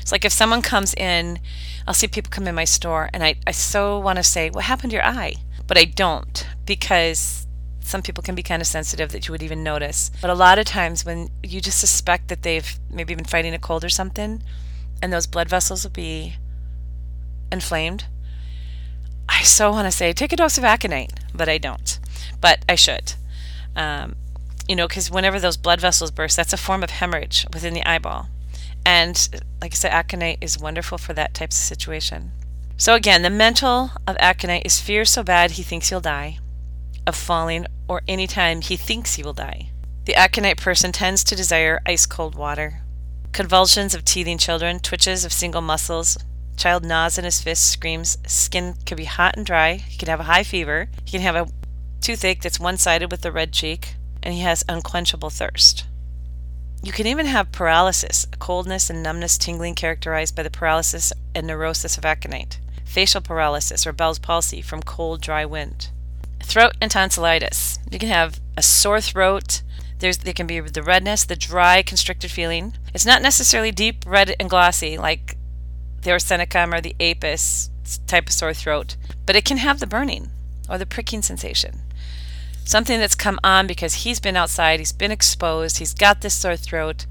It's 0.00 0.10
like 0.10 0.24
if 0.24 0.32
someone 0.32 0.62
comes 0.62 0.94
in, 0.94 1.38
I'll 1.86 1.92
see 1.92 2.08
people 2.08 2.30
come 2.30 2.48
in 2.48 2.54
my 2.54 2.64
store 2.64 3.10
and 3.12 3.22
I, 3.22 3.34
I 3.46 3.50
so 3.50 3.98
want 3.98 4.16
to 4.16 4.22
say, 4.22 4.48
What 4.48 4.64
happened 4.64 4.92
to 4.92 4.94
your 4.94 5.04
eye? 5.04 5.34
But 5.66 5.76
I 5.76 5.84
don't 5.84 6.48
because 6.64 7.46
some 7.80 8.00
people 8.00 8.22
can 8.22 8.34
be 8.34 8.42
kind 8.42 8.62
of 8.62 8.66
sensitive 8.66 9.12
that 9.12 9.28
you 9.28 9.32
would 9.32 9.42
even 9.42 9.62
notice. 9.62 10.10
But 10.22 10.30
a 10.30 10.34
lot 10.34 10.58
of 10.58 10.64
times 10.64 11.04
when 11.04 11.28
you 11.42 11.60
just 11.60 11.78
suspect 11.78 12.28
that 12.28 12.42
they've 12.42 12.80
maybe 12.90 13.16
been 13.16 13.26
fighting 13.26 13.52
a 13.52 13.58
cold 13.58 13.84
or 13.84 13.90
something, 13.90 14.42
and 15.02 15.12
those 15.12 15.26
blood 15.26 15.50
vessels 15.50 15.84
will 15.84 15.90
be 15.90 16.36
inflamed, 17.52 18.06
I 19.38 19.42
so 19.42 19.70
want 19.70 19.86
to 19.86 19.92
say, 19.92 20.12
take 20.12 20.32
a 20.32 20.36
dose 20.36 20.58
of 20.58 20.64
aconite, 20.64 21.12
but 21.32 21.48
I 21.48 21.58
don't. 21.58 22.00
But 22.40 22.64
I 22.68 22.74
should. 22.74 23.12
Um, 23.76 24.16
you 24.66 24.74
know, 24.74 24.88
because 24.88 25.12
whenever 25.12 25.38
those 25.38 25.56
blood 25.56 25.80
vessels 25.80 26.10
burst, 26.10 26.36
that's 26.36 26.52
a 26.52 26.56
form 26.56 26.82
of 26.82 26.90
hemorrhage 26.90 27.46
within 27.52 27.72
the 27.72 27.88
eyeball. 27.88 28.30
And 28.84 29.28
like 29.62 29.72
I 29.72 29.76
said, 29.76 29.92
aconite 29.92 30.38
is 30.40 30.58
wonderful 30.58 30.98
for 30.98 31.12
that 31.12 31.34
type 31.34 31.50
of 31.50 31.54
situation. 31.54 32.32
So 32.76 32.96
again, 32.96 33.22
the 33.22 33.30
mental 33.30 33.92
of 34.08 34.16
aconite 34.18 34.66
is 34.66 34.80
fear 34.80 35.04
so 35.04 35.22
bad 35.22 35.52
he 35.52 35.62
thinks 35.62 35.88
he'll 35.90 36.00
die, 36.00 36.38
of 37.06 37.14
falling, 37.14 37.64
or 37.86 38.02
any 38.08 38.26
time 38.26 38.60
he 38.60 38.76
thinks 38.76 39.14
he 39.14 39.22
will 39.22 39.34
die. 39.34 39.70
The 40.06 40.16
aconite 40.16 40.58
person 40.58 40.90
tends 40.90 41.22
to 41.22 41.36
desire 41.36 41.80
ice 41.86 42.06
cold 42.06 42.34
water. 42.34 42.80
Convulsions 43.30 43.94
of 43.94 44.04
teething 44.04 44.38
children, 44.38 44.80
twitches 44.80 45.24
of 45.24 45.32
single 45.32 45.62
muscles, 45.62 46.18
child 46.58 46.84
gnaws 46.84 47.16
in 47.16 47.24
his 47.24 47.40
fists, 47.40 47.64
screams, 47.64 48.18
skin 48.26 48.74
could 48.84 48.98
be 48.98 49.04
hot 49.04 49.36
and 49.36 49.46
dry, 49.46 49.76
he 49.76 49.96
can 49.96 50.08
have 50.08 50.20
a 50.20 50.24
high 50.24 50.42
fever, 50.42 50.88
he 51.04 51.12
can 51.12 51.20
have 51.20 51.36
a 51.36 51.48
toothache 52.00 52.42
that's 52.42 52.60
one 52.60 52.76
sided 52.76 53.10
with 53.10 53.24
a 53.24 53.32
red 53.32 53.52
cheek, 53.52 53.94
and 54.22 54.34
he 54.34 54.40
has 54.40 54.64
unquenchable 54.68 55.30
thirst. 55.30 55.86
You 56.82 56.92
can 56.92 57.06
even 57.06 57.26
have 57.26 57.52
paralysis, 57.52 58.26
coldness 58.38 58.90
and 58.90 59.02
numbness 59.02 59.38
tingling 59.38 59.74
characterized 59.74 60.36
by 60.36 60.42
the 60.42 60.50
paralysis 60.50 61.12
and 61.34 61.46
neurosis 61.46 61.98
of 61.98 62.04
aconite, 62.04 62.58
facial 62.84 63.20
paralysis 63.20 63.86
or 63.86 63.92
Bell's 63.92 64.18
palsy 64.18 64.60
from 64.60 64.82
cold, 64.82 65.20
dry 65.20 65.44
wind. 65.44 65.90
Throat 66.42 66.74
and 66.80 66.90
tonsillitis. 66.90 67.78
You 67.90 67.98
can 67.98 68.08
have 68.08 68.40
a 68.56 68.62
sore 68.62 69.00
throat. 69.00 69.62
There's, 69.98 70.18
there 70.18 70.32
can 70.32 70.46
be 70.46 70.60
the 70.60 70.82
redness, 70.82 71.24
the 71.24 71.34
dry, 71.34 71.82
constricted 71.82 72.30
feeling. 72.30 72.74
It's 72.94 73.06
not 73.06 73.22
necessarily 73.22 73.72
deep 73.72 74.04
red 74.06 74.36
and 74.38 74.48
glossy 74.48 74.96
like 74.96 75.36
the 76.02 76.10
arsenicum 76.10 76.76
or 76.76 76.80
the 76.80 76.96
apis 77.00 77.70
type 78.06 78.28
of 78.28 78.32
sore 78.32 78.54
throat, 78.54 78.96
but 79.26 79.36
it 79.36 79.44
can 79.44 79.58
have 79.58 79.80
the 79.80 79.86
burning 79.86 80.30
or 80.68 80.78
the 80.78 80.86
pricking 80.86 81.22
sensation 81.22 81.82
something 82.68 83.00
that's 83.00 83.14
come 83.14 83.40
on 83.42 83.66
because 83.66 83.94
he's 83.94 84.20
been 84.20 84.36
outside, 84.36 84.78
he's 84.78 84.92
been 84.92 85.10
exposed, 85.10 85.78
he's 85.78 85.94
got 85.94 86.20
this 86.20 86.34
sore 86.34 86.56
throat, 86.56 87.06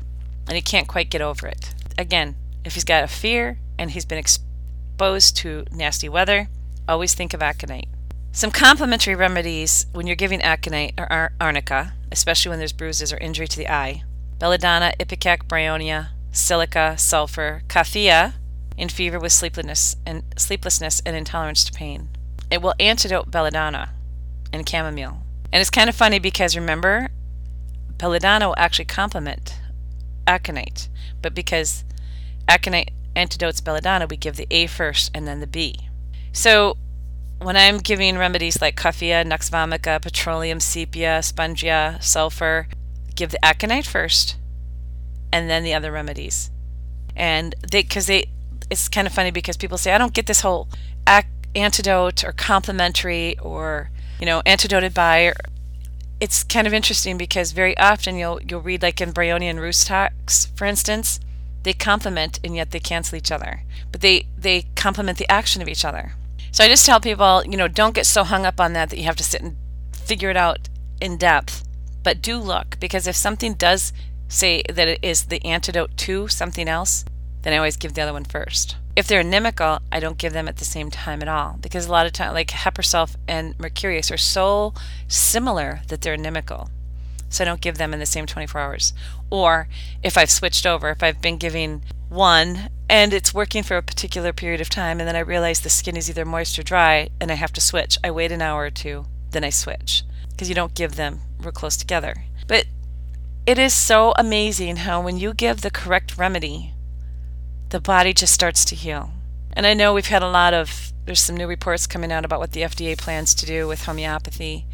and 0.48 0.56
he 0.56 0.62
can't 0.62 0.88
quite 0.88 1.10
get 1.10 1.22
over 1.22 1.48
it. 1.48 1.74
Again, 1.98 2.36
if 2.63 2.75
he's 2.75 2.84
got 2.84 3.03
a 3.03 3.08
fear 3.08 3.58
and 3.79 3.91
he's 3.91 4.06
been 4.06 4.20
exposed 4.20 5.36
to 5.38 5.65
nasty 5.72 6.08
weather, 6.08 6.48
always 6.88 7.15
think 7.15 7.34
of 7.34 7.41
aconite. 7.41 7.88
Some 8.32 8.51
complementary 8.51 9.15
remedies 9.15 9.88
when 9.94 10.06
you're 10.06 10.15
giving 10.15 10.44
aconite 10.44 10.94
are 11.00 11.32
arnica, 11.41 11.94
especially 12.12 12.51
when 12.51 12.60
there's 12.60 12.72
bruises 12.72 13.12
or 13.12 13.17
injury 13.17 13.48
to 13.48 13.58
the 13.58 13.70
eye. 13.70 14.03
Belladonna, 14.38 14.94
ipecac, 15.00 15.48
bryonia, 15.48 16.10
silica, 16.32 16.96
sulfur, 17.00 17.63
coffea 17.67 18.34
in 18.77 18.89
fever 18.89 19.19
with 19.19 19.31
sleeplessness 19.31 19.96
and 20.05 20.24
sleeplessness 20.38 21.01
and 21.05 21.15
intolerance 21.15 21.63
to 21.65 21.74
pain. 21.74 22.10
It 22.50 22.62
will 22.62 22.75
antidote 22.79 23.31
belladonna 23.31 23.93
and 24.53 24.67
chamomile. 24.67 25.24
And 25.51 25.62
it's 25.62 25.69
kind 25.69 25.89
of 25.89 25.96
funny 25.96 26.19
because 26.19 26.55
remember, 26.55 27.10
belladonna 27.98 28.48
will 28.48 28.55
actually 28.57 28.86
complement 28.86 29.60
aconite, 30.27 30.88
but 31.22 31.34
because 31.34 31.84
aconite 32.48 32.91
antidotes 33.15 33.62
belladonna, 33.62 34.07
we 34.07 34.17
give 34.17 34.36
the 34.36 34.48
A 34.51 34.67
first 34.67 35.12
and 35.13 35.27
then 35.27 35.39
the 35.39 35.48
B. 35.48 35.89
So 36.31 36.77
when 37.39 37.57
I'm 37.57 37.79
giving 37.79 38.17
remedies 38.17 38.62
like 38.62 38.75
coffea, 38.75 39.25
nux 39.25 39.50
vomica, 39.50 40.01
petroleum 40.01 40.60
sepia, 40.60 41.19
spongia, 41.22 42.01
sulfur, 42.01 42.67
give 43.15 43.31
the 43.31 43.43
aconite 43.43 43.88
first 43.88 44.38
and 45.31 45.50
then 45.50 45.63
the 45.63 45.74
other 45.74 45.91
remedies. 45.91 46.51
And 47.15 47.55
they, 47.72 47.81
because 47.81 48.07
they, 48.07 48.27
it's 48.69 48.89
kind 48.89 49.07
of 49.07 49.13
funny 49.13 49.31
because 49.31 49.57
people 49.57 49.77
say, 49.77 49.93
I 49.93 49.97
don't 49.97 50.13
get 50.13 50.27
this 50.27 50.41
whole 50.41 50.67
antidote 51.55 52.24
or 52.24 52.33
complementary 52.33 53.38
or 53.39 53.89
you 54.19 54.25
know, 54.25 54.41
antidoted 54.45 54.93
by. 54.93 55.33
It's 56.19 56.43
kind 56.43 56.65
of 56.65 56.74
interesting 56.74 57.17
because 57.17 57.51
very 57.51 57.77
often 57.77 58.17
you'll 58.17 58.41
you'll 58.41 58.62
read 58.62 58.81
like 58.81 59.00
in 59.00 59.13
Bryonia 59.13 59.59
rhus 59.59 59.86
tox, 59.86 60.47
for 60.55 60.65
instance, 60.65 61.19
they 61.63 61.74
complement 61.74 62.39
and 62.43 62.55
yet 62.55 62.71
they 62.71 62.79
cancel 62.79 63.17
each 63.17 63.31
other, 63.31 63.63
but 63.91 64.01
they 64.01 64.25
they 64.38 64.65
complement 64.75 65.17
the 65.19 65.31
action 65.31 65.62
of 65.62 65.67
each 65.67 65.86
other. 65.86 66.13
So 66.51 66.63
I 66.63 66.69
just 66.69 66.86
tell 66.86 67.00
people, 67.00 67.43
you 67.45 67.57
know, 67.57 67.67
don't 67.67 67.93
get 67.93 68.07
so 68.07 68.24
hung 68.24 68.45
up 68.45 68.59
on 68.59 68.74
that 68.74 68.89
that 68.89 68.97
you 68.97 69.03
have 69.03 69.15
to 69.17 69.24
sit 69.24 69.41
and 69.41 69.57
figure 69.91 70.31
it 70.31 70.38
out 70.38 70.69
in 71.00 71.17
depth, 71.17 71.63
but 72.01 72.21
do 72.21 72.38
look 72.39 72.79
because 72.79 73.05
if 73.05 73.15
something 73.15 73.53
does 73.53 73.93
say 74.27 74.63
that 74.67 74.88
it 74.88 75.00
is 75.03 75.25
the 75.25 75.43
antidote 75.45 75.95
to 75.97 76.27
something 76.27 76.67
else, 76.67 77.05
then 77.47 77.53
I 77.53 77.59
always 77.59 77.77
give 77.77 77.93
the 77.93 78.01
other 78.01 78.11
one 78.11 78.25
first. 78.25 78.75
If 78.97 79.07
they're 79.07 79.21
inimical, 79.21 79.79
I 79.89 80.01
don't 80.01 80.17
give 80.17 80.33
them 80.33 80.49
at 80.49 80.57
the 80.57 80.65
same 80.65 80.91
time 80.91 81.21
at 81.21 81.29
all 81.29 81.55
because 81.61 81.85
a 81.85 81.91
lot 81.91 82.05
of 82.05 82.11
time, 82.11 82.33
like 82.33 82.49
Hepar 82.49 82.83
sulph 82.83 83.15
and 83.25 83.57
Mercurius 83.57 84.11
are 84.11 84.17
so 84.17 84.73
similar 85.07 85.79
that 85.87 86.01
they're 86.01 86.15
inimical. 86.15 86.69
So 87.29 87.45
I 87.45 87.45
don't 87.45 87.61
give 87.61 87.77
them 87.77 87.93
in 87.93 88.01
the 88.01 88.05
same 88.05 88.25
24 88.25 88.59
hours. 88.59 88.93
Or 89.29 89.69
if 90.03 90.17
I've 90.17 90.29
switched 90.29 90.65
over, 90.65 90.89
if 90.89 91.01
I've 91.01 91.21
been 91.21 91.37
giving 91.37 91.83
one 92.09 92.67
and 92.89 93.13
it's 93.13 93.33
working 93.33 93.63
for 93.63 93.77
a 93.77 93.81
particular 93.81 94.33
period 94.33 94.59
of 94.59 94.69
time 94.69 94.99
and 94.99 95.07
then 95.07 95.15
I 95.15 95.19
realize 95.19 95.61
the 95.61 95.69
skin 95.69 95.95
is 95.95 96.09
either 96.09 96.25
moist 96.25 96.59
or 96.59 96.63
dry 96.63 97.07
and 97.21 97.31
I 97.31 97.35
have 97.35 97.53
to 97.53 97.61
switch, 97.61 97.97
I 98.03 98.11
wait 98.11 98.33
an 98.33 98.41
hour 98.41 98.63
or 98.63 98.69
two, 98.69 99.05
then 99.31 99.45
I 99.45 99.51
switch 99.51 100.03
because 100.31 100.49
you 100.49 100.55
don't 100.55 100.75
give 100.75 100.97
them 100.97 101.21
real 101.39 101.53
close 101.53 101.77
together. 101.77 102.25
But 102.45 102.65
it 103.45 103.57
is 103.57 103.73
so 103.73 104.11
amazing 104.17 104.77
how 104.77 104.99
when 104.99 105.17
you 105.17 105.33
give 105.33 105.61
the 105.61 105.71
correct 105.71 106.17
remedy, 106.17 106.73
the 107.69 107.79
body 107.79 108.13
just 108.13 108.33
starts 108.33 108.63
to 108.65 108.75
heal. 108.75 109.12
And 109.53 109.65
I 109.65 109.74
know 109.74 109.93
we've 109.93 110.07
had 110.07 110.24
a 110.24 110.29
lot 110.29 110.53
of, 110.53 110.93
there's 111.05 111.19
some 111.19 111.36
new 111.36 111.47
reports 111.47 111.88
coming 111.88 112.12
out 112.12 112.25
about 112.25 112.39
what 112.39 112.51
the 112.51 112.62
FDA 112.62 112.97
plans 112.97 113.33
to 113.36 113.45
do 113.45 113.67
with 113.67 113.86
homeopathy. 113.86 114.65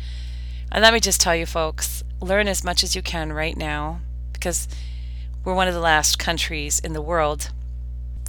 And 0.71 0.81
let 0.81 0.93
me 0.93 0.99
just 0.99 1.21
tell 1.21 1.35
you, 1.35 1.45
folks, 1.45 2.03
learn 2.19 2.47
as 2.47 2.63
much 2.63 2.83
as 2.83 2.95
you 2.95 3.01
can 3.01 3.31
right 3.33 3.55
now 3.55 4.01
because 4.33 4.67
we're 5.43 5.53
one 5.53 5.67
of 5.67 5.73
the 5.73 5.79
last 5.79 6.19
countries 6.19 6.79
in 6.79 6.93
the 6.93 7.01
world 7.01 7.51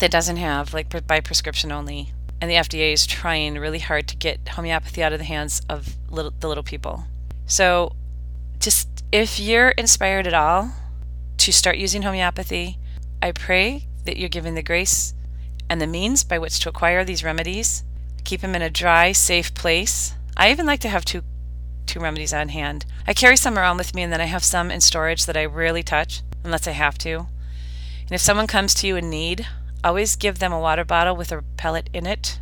that 0.00 0.10
doesn't 0.10 0.36
have, 0.36 0.74
like, 0.74 1.06
by 1.06 1.20
prescription 1.20 1.70
only. 1.70 2.12
And 2.40 2.50
the 2.50 2.56
FDA 2.56 2.92
is 2.92 3.06
trying 3.06 3.54
really 3.54 3.78
hard 3.78 4.08
to 4.08 4.16
get 4.16 4.48
homeopathy 4.50 5.02
out 5.02 5.12
of 5.12 5.18
the 5.18 5.24
hands 5.24 5.62
of 5.68 5.96
little, 6.10 6.32
the 6.40 6.48
little 6.48 6.64
people. 6.64 7.04
So, 7.46 7.92
just 8.58 8.88
if 9.12 9.38
you're 9.38 9.70
inspired 9.70 10.26
at 10.26 10.34
all 10.34 10.72
to 11.38 11.52
start 11.52 11.76
using 11.76 12.02
homeopathy, 12.02 12.78
I 13.22 13.32
pray 13.32 13.86
that 14.04 14.16
you're 14.16 14.28
given 14.28 14.54
the 14.54 14.62
grace 14.62 15.14
and 15.68 15.80
the 15.80 15.86
means 15.86 16.24
by 16.24 16.38
which 16.38 16.60
to 16.60 16.68
acquire 16.68 17.04
these 17.04 17.24
remedies. 17.24 17.84
Keep 18.24 18.40
them 18.40 18.54
in 18.54 18.62
a 18.62 18.70
dry, 18.70 19.12
safe 19.12 19.54
place. 19.54 20.14
I 20.36 20.50
even 20.50 20.66
like 20.66 20.80
to 20.80 20.88
have 20.88 21.04
two 21.04 21.22
two 21.86 22.00
remedies 22.00 22.32
on 22.32 22.48
hand. 22.48 22.86
I 23.06 23.12
carry 23.12 23.36
some 23.36 23.58
around 23.58 23.76
with 23.76 23.94
me 23.94 24.02
and 24.02 24.12
then 24.12 24.20
I 24.20 24.24
have 24.24 24.42
some 24.42 24.70
in 24.70 24.80
storage 24.80 25.26
that 25.26 25.36
I 25.36 25.44
rarely 25.44 25.82
touch 25.82 26.22
unless 26.42 26.66
I 26.66 26.72
have 26.72 26.96
to. 26.98 27.26
And 28.02 28.12
if 28.12 28.20
someone 28.20 28.46
comes 28.46 28.74
to 28.74 28.86
you 28.86 28.96
in 28.96 29.10
need, 29.10 29.46
always 29.82 30.16
give 30.16 30.38
them 30.38 30.52
a 30.52 30.60
water 30.60 30.84
bottle 30.84 31.14
with 31.14 31.30
a 31.30 31.42
pellet 31.56 31.90
in 31.92 32.06
it. 32.06 32.40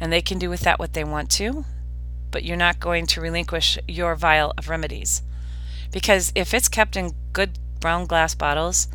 And 0.00 0.12
they 0.12 0.22
can 0.22 0.38
do 0.38 0.50
with 0.50 0.60
that 0.60 0.78
what 0.78 0.92
they 0.92 1.04
want 1.04 1.30
to, 1.32 1.64
but 2.30 2.44
you're 2.44 2.56
not 2.56 2.80
going 2.80 3.06
to 3.06 3.20
relinquish 3.20 3.78
your 3.86 4.14
vial 4.16 4.52
of 4.58 4.68
remedies. 4.68 5.22
Because 5.92 6.32
if 6.34 6.52
it's 6.52 6.68
kept 6.68 6.96
in 6.96 7.14
good 7.32 7.58
brown 7.80 8.06
glass 8.06 8.34
bottles, 8.34 8.88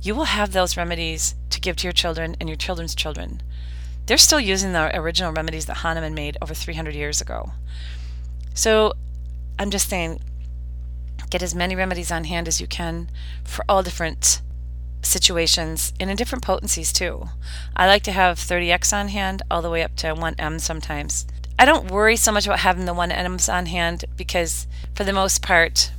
you 0.00 0.14
will 0.14 0.24
have 0.24 0.52
those 0.52 0.76
remedies 0.76 1.34
to 1.50 1.60
give 1.60 1.76
to 1.76 1.84
your 1.84 1.92
children 1.92 2.36
and 2.40 2.48
your 2.48 2.56
children's 2.56 2.94
children. 2.94 3.42
They're 4.06 4.16
still 4.16 4.40
using 4.40 4.72
the 4.72 4.96
original 4.96 5.32
remedies 5.32 5.66
that 5.66 5.78
Hahnemann 5.78 6.14
made 6.14 6.36
over 6.40 6.54
300 6.54 6.94
years 6.94 7.20
ago. 7.20 7.52
So 8.54 8.94
I'm 9.58 9.70
just 9.70 9.88
saying, 9.88 10.20
get 11.30 11.42
as 11.42 11.54
many 11.54 11.76
remedies 11.76 12.10
on 12.10 12.24
hand 12.24 12.48
as 12.48 12.60
you 12.60 12.66
can 12.66 13.10
for 13.44 13.64
all 13.68 13.82
different 13.82 14.40
situations 15.02 15.92
and 16.00 16.10
in 16.10 16.16
different 16.16 16.44
potencies 16.44 16.92
too. 16.92 17.28
I 17.76 17.86
like 17.86 18.02
to 18.04 18.12
have 18.12 18.38
30x 18.38 18.92
on 18.92 19.08
hand 19.08 19.42
all 19.50 19.62
the 19.62 19.70
way 19.70 19.82
up 19.82 19.94
to 19.96 20.14
1m 20.14 20.60
sometimes. 20.60 21.26
I 21.58 21.64
don't 21.64 21.90
worry 21.90 22.16
so 22.16 22.32
much 22.32 22.46
about 22.46 22.60
having 22.60 22.84
the 22.84 22.94
1m's 22.94 23.48
on 23.48 23.66
hand 23.66 24.04
because 24.16 24.66
for 24.94 25.04
the 25.04 25.12
most 25.12 25.42
part, 25.42 25.92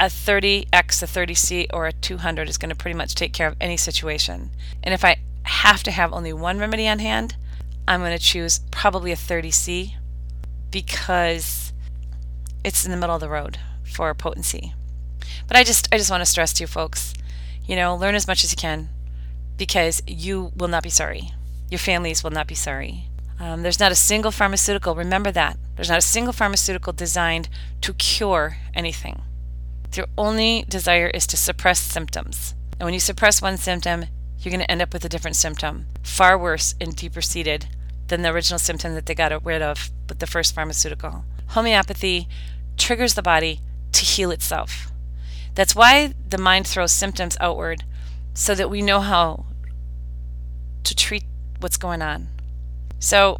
a 0.00 0.04
30x, 0.04 1.02
a 1.02 1.06
30c, 1.06 1.66
or 1.74 1.86
a 1.86 1.92
200 1.92 2.48
is 2.48 2.56
going 2.56 2.70
to 2.70 2.74
pretty 2.74 2.96
much 2.96 3.14
take 3.14 3.34
care 3.34 3.46
of 3.46 3.56
any 3.60 3.76
situation. 3.76 4.50
And 4.82 4.94
if 4.94 5.04
I 5.04 5.18
have 5.42 5.82
to 5.82 5.90
have 5.90 6.12
only 6.12 6.32
one 6.32 6.58
remedy 6.58 6.88
on 6.88 7.00
hand, 7.00 7.36
I'm 7.86 8.00
going 8.00 8.16
to 8.16 8.24
choose 8.24 8.60
probably 8.70 9.12
a 9.12 9.16
30c 9.16 9.92
because 10.70 11.74
it's 12.64 12.84
in 12.84 12.90
the 12.90 12.96
middle 12.96 13.14
of 13.14 13.20
the 13.20 13.28
road 13.28 13.58
for 13.84 14.12
potency. 14.14 14.72
But 15.46 15.58
I 15.58 15.64
just 15.64 15.88
I 15.92 15.98
just 15.98 16.10
want 16.10 16.22
to 16.22 16.26
stress 16.26 16.54
to 16.54 16.62
you 16.62 16.66
folks, 16.66 17.12
you 17.66 17.76
know, 17.76 17.94
learn 17.94 18.14
as 18.14 18.26
much 18.26 18.42
as 18.42 18.52
you 18.52 18.56
can 18.56 18.88
because 19.58 20.02
you 20.06 20.50
will 20.56 20.68
not 20.68 20.82
be 20.82 20.90
sorry. 20.90 21.32
Your 21.70 21.78
families 21.78 22.24
will 22.24 22.30
not 22.30 22.46
be 22.46 22.54
sorry. 22.54 23.04
Um, 23.38 23.62
there's 23.62 23.80
not 23.80 23.92
a 23.92 23.96
single 23.96 24.30
pharmaceutical, 24.30 24.94
remember 24.94 25.30
that. 25.32 25.58
There's 25.76 25.88
not 25.88 25.98
a 25.98 26.02
single 26.02 26.32
pharmaceutical 26.32 26.92
designed 26.92 27.48
to 27.82 27.92
cure 27.94 28.58
anything. 28.74 29.22
Their 29.92 30.06
only 30.16 30.64
desire 30.68 31.08
is 31.08 31.26
to 31.28 31.36
suppress 31.36 31.80
symptoms. 31.80 32.54
And 32.78 32.86
when 32.86 32.94
you 32.94 33.00
suppress 33.00 33.42
one 33.42 33.56
symptom, 33.56 34.06
you're 34.38 34.52
going 34.52 34.64
to 34.64 34.70
end 34.70 34.80
up 34.80 34.92
with 34.92 35.04
a 35.04 35.08
different 35.08 35.36
symptom, 35.36 35.86
far 36.02 36.38
worse 36.38 36.74
and 36.80 36.96
deeper 36.96 37.20
seated 37.20 37.66
than 38.08 38.22
the 38.22 38.30
original 38.30 38.58
symptom 38.58 38.94
that 38.94 39.06
they 39.06 39.14
got 39.14 39.44
rid 39.44 39.62
of 39.62 39.90
with 40.08 40.18
the 40.18 40.26
first 40.26 40.54
pharmaceutical. 40.54 41.24
Homeopathy 41.48 42.28
triggers 42.76 43.14
the 43.14 43.22
body 43.22 43.60
to 43.92 44.04
heal 44.04 44.30
itself. 44.30 44.90
That's 45.54 45.74
why 45.74 46.14
the 46.28 46.38
mind 46.38 46.66
throws 46.66 46.92
symptoms 46.92 47.36
outward 47.40 47.84
so 48.32 48.54
that 48.54 48.70
we 48.70 48.82
know 48.82 49.00
how 49.00 49.46
to 50.84 50.94
treat 50.94 51.24
what's 51.58 51.76
going 51.76 52.00
on. 52.00 52.28
So, 52.98 53.38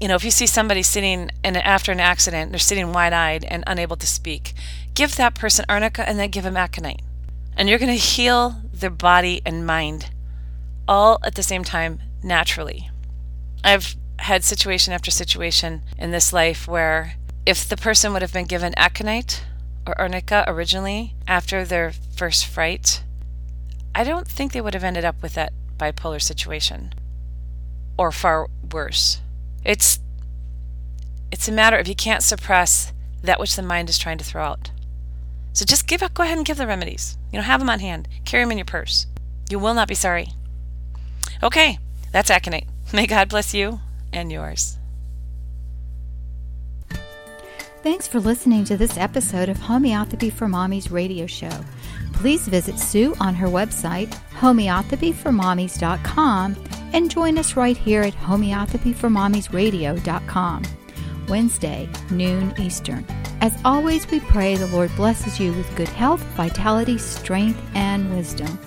you 0.00 0.08
know, 0.08 0.14
if 0.14 0.24
you 0.24 0.30
see 0.30 0.46
somebody 0.46 0.82
sitting 0.82 1.30
in, 1.42 1.56
after 1.56 1.92
an 1.92 2.00
accident, 2.00 2.50
they're 2.50 2.58
sitting 2.58 2.92
wide 2.92 3.12
eyed 3.12 3.44
and 3.44 3.64
unable 3.66 3.96
to 3.96 4.06
speak, 4.06 4.54
give 4.98 5.14
that 5.14 5.36
person 5.36 5.64
arnica 5.68 6.06
and 6.08 6.18
then 6.18 6.28
give 6.28 6.42
them 6.42 6.56
aconite. 6.56 7.02
And 7.56 7.68
you're 7.68 7.78
going 7.78 7.92
to 7.92 7.94
heal 7.94 8.56
their 8.72 8.90
body 8.90 9.40
and 9.46 9.64
mind 9.64 10.10
all 10.88 11.20
at 11.22 11.36
the 11.36 11.42
same 11.42 11.62
time 11.62 12.00
naturally. 12.20 12.90
I've 13.62 13.94
had 14.18 14.42
situation 14.42 14.92
after 14.92 15.12
situation 15.12 15.82
in 15.96 16.10
this 16.10 16.32
life 16.32 16.66
where 16.66 17.14
if 17.46 17.68
the 17.68 17.76
person 17.76 18.12
would 18.12 18.22
have 18.22 18.32
been 18.32 18.46
given 18.46 18.74
aconite 18.76 19.44
or 19.86 19.98
arnica 20.00 20.44
originally 20.48 21.14
after 21.28 21.64
their 21.64 21.92
first 22.16 22.44
fright, 22.44 23.04
I 23.94 24.02
don't 24.02 24.26
think 24.26 24.50
they 24.50 24.60
would 24.60 24.74
have 24.74 24.82
ended 24.82 25.04
up 25.04 25.22
with 25.22 25.34
that 25.34 25.52
bipolar 25.78 26.20
situation 26.20 26.92
or 27.96 28.10
far 28.10 28.48
worse. 28.72 29.20
It's 29.64 30.00
it's 31.30 31.46
a 31.46 31.52
matter 31.52 31.76
of 31.76 31.86
you 31.86 31.94
can't 31.94 32.24
suppress 32.24 32.92
that 33.22 33.38
which 33.38 33.54
the 33.54 33.62
mind 33.62 33.88
is 33.88 33.98
trying 33.98 34.18
to 34.18 34.24
throw 34.24 34.42
out. 34.42 34.72
So 35.58 35.64
just 35.64 35.88
give 35.88 36.04
up 36.04 36.14
go 36.14 36.22
ahead 36.22 36.36
and 36.36 36.46
give 36.46 36.56
the 36.56 36.68
remedies. 36.68 37.18
You 37.32 37.40
know, 37.40 37.42
have 37.42 37.58
them 37.58 37.68
on 37.68 37.80
hand. 37.80 38.06
Carry 38.24 38.44
them 38.44 38.52
in 38.52 38.58
your 38.58 38.64
purse. 38.64 39.08
You 39.50 39.58
will 39.58 39.74
not 39.74 39.88
be 39.88 39.96
sorry. 39.96 40.28
Okay, 41.42 41.80
that's 42.12 42.30
Aconite. 42.30 42.68
May 42.92 43.08
God 43.08 43.28
bless 43.28 43.52
you 43.54 43.80
and 44.12 44.30
yours. 44.30 44.78
Thanks 47.82 48.06
for 48.06 48.20
listening 48.20 48.66
to 48.66 48.76
this 48.76 48.96
episode 48.96 49.48
of 49.48 49.56
Homeopathy 49.56 50.30
for 50.30 50.46
Mommies 50.46 50.92
radio 50.92 51.26
show. 51.26 51.50
Please 52.12 52.46
visit 52.46 52.78
Sue 52.78 53.16
on 53.18 53.34
her 53.34 53.48
website, 53.48 54.16
homeopathyformommies.com, 54.38 56.56
and 56.92 57.10
join 57.10 57.36
us 57.36 57.56
right 57.56 57.76
here 57.76 58.02
at 58.02 58.14
homeopathyformommiesradio.com. 58.14 60.62
Wednesday, 61.28 61.88
noon 62.12 62.54
Eastern. 62.58 63.04
As 63.40 63.56
always, 63.64 64.10
we 64.10 64.18
pray 64.18 64.56
the 64.56 64.66
Lord 64.66 64.94
blesses 64.96 65.38
you 65.38 65.52
with 65.52 65.76
good 65.76 65.88
health, 65.88 66.20
vitality, 66.36 66.98
strength, 66.98 67.60
and 67.74 68.12
wisdom. 68.12 68.58